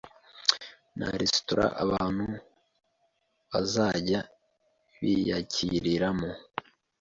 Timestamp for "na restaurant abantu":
0.97-2.25